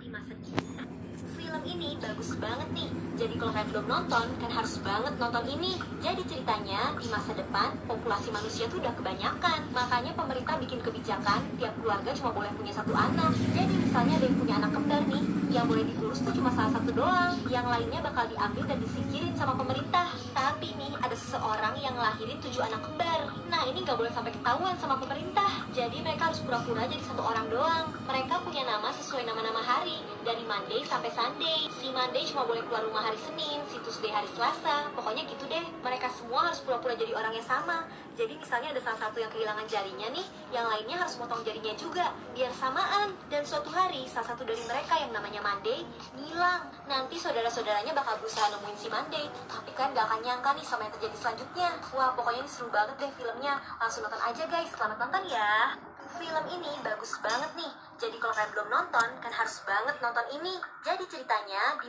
[0.00, 0.64] di masa kini.
[1.36, 2.88] Film ini bagus banget nih.
[3.18, 5.76] Jadi kalau kalian belum nonton, kan harus banget nonton ini.
[6.00, 9.60] Jadi ceritanya di masa depan populasi manusia tuh udah kebanyakan.
[9.74, 13.32] Makanya pemerintah bikin kebijakan tiap keluarga cuma boleh punya satu anak.
[13.52, 16.90] Jadi misalnya ada yang punya anak kembar nih, yang boleh diurus tuh cuma salah satu
[16.94, 17.34] doang.
[17.52, 20.11] Yang lainnya bakal diambil dan disingkirin sama pemerintah.
[21.22, 23.30] Seseorang yang ngelahirin tujuh anak kembar.
[23.46, 25.62] Nah ini nggak boleh sampai ketahuan sama pemerintah.
[25.70, 27.94] Jadi mereka harus pura-pura jadi satu orang doang.
[28.10, 31.70] Mereka punya nama sesuai nama-nama hari dari Monday sampai Sunday.
[31.78, 34.90] Si Monday cuma boleh keluar rumah hari Senin, si Tuesday hari Selasa.
[34.98, 35.62] Pokoknya gitu deh.
[35.62, 35.91] Mereka
[36.32, 37.84] semua harus pura-pura jadi orang yang sama.
[38.16, 42.08] Jadi misalnya ada salah satu yang kehilangan jarinya nih, yang lainnya harus motong jarinya juga
[42.32, 43.12] biar samaan.
[43.28, 45.84] Dan suatu hari salah satu dari mereka yang namanya Monday
[46.16, 46.72] ngilang.
[46.88, 50.94] Nanti saudara-saudaranya bakal berusaha nemuin si Monday, tapi kan gak akan nyangka nih sama yang
[50.96, 51.68] terjadi selanjutnya.
[51.92, 53.60] Wah, pokoknya ini seru banget deh filmnya.
[53.76, 54.72] Langsung nonton aja guys.
[54.72, 55.76] Selamat nonton ya.
[56.16, 57.72] Film ini bagus banget nih.
[58.00, 60.56] Jadi kalau kalian belum nonton, kan harus banget nonton ini.
[60.80, 61.80] Jadi ceritanya di